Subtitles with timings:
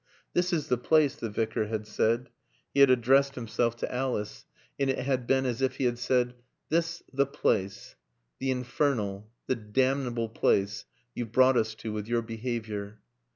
[0.33, 2.31] "This is the place," the Vicar had said.
[2.73, 4.47] He had addressed himself to Alice;
[4.79, 6.33] and it had been as if he had said,
[6.69, 7.93] This the place,
[8.39, 12.99] the infernal, the damnable place, you've brought us to with your behavior.